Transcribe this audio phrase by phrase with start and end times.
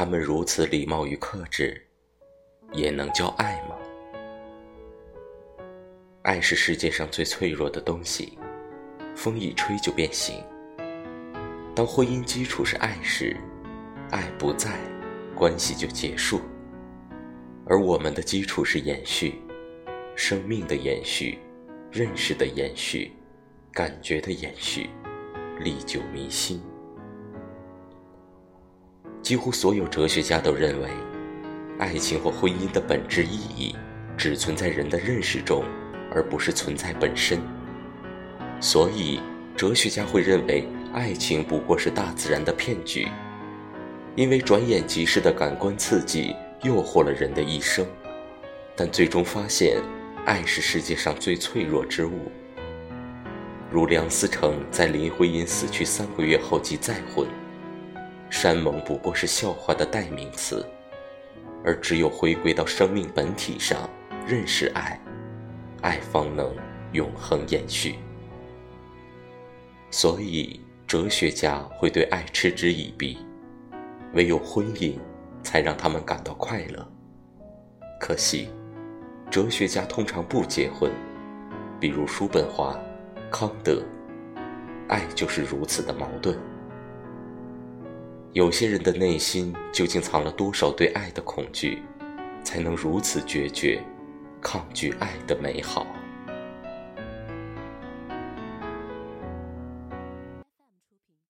[0.00, 1.78] 他们如此礼貌与克制，
[2.72, 3.76] 也能叫爱吗？
[6.22, 8.38] 爱是世界上最脆弱的东西，
[9.14, 10.42] 风一吹就变形。
[11.74, 13.36] 当婚姻基础是爱时，
[14.10, 14.70] 爱不在，
[15.36, 16.40] 关系就结束。
[17.66, 19.34] 而我们的基础是延续，
[20.16, 21.38] 生命的延续，
[21.92, 23.12] 认识的延续，
[23.70, 24.88] 感觉的延续，
[25.58, 26.58] 历久弥新。
[29.30, 30.88] 几乎所有哲学家都认为，
[31.78, 33.76] 爱情或婚姻的本质意义
[34.16, 35.62] 只存在人的认识中，
[36.12, 37.38] 而不是存在本身。
[38.60, 39.20] 所以，
[39.56, 43.06] 哲学家会认为爱情不过是大自然的骗局，
[44.16, 46.34] 因为转眼即逝的感官刺激。
[46.64, 47.86] 诱惑了人的一生，
[48.74, 49.80] 但最终发现，
[50.26, 52.32] 爱是世界上最脆弱之物。
[53.70, 57.28] 如梁思成在林徽因死去三个月后即再婚，
[58.42, 60.64] 山盟不过是笑话的代名词，
[61.62, 63.86] 而只有回归到生命本体上，
[64.26, 64.98] 认识爱，
[65.82, 66.56] 爱方能
[66.92, 67.96] 永恒延续。
[69.90, 73.18] 所以，哲学家会对爱嗤之以鼻，
[74.14, 74.98] 唯有婚姻。
[75.42, 76.86] 才让他们感到快乐。
[78.00, 78.48] 可惜，
[79.30, 80.90] 哲学家通常不结婚，
[81.78, 82.74] 比如叔本华、
[83.30, 83.82] 康德。
[84.88, 86.38] 爱就是如此的矛盾。
[88.32, 91.82] 有些人的内心究竟藏了多少对爱的恐惧，
[92.44, 93.82] 才能如此决绝，
[94.40, 95.84] 抗拒爱的美好？